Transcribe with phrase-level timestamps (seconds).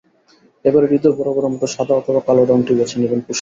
[0.65, 3.29] এবারের ঈদেও বরাবরের মতো সাদা অথবা কালো রংটিই বেছে নেবেন পোশাকে।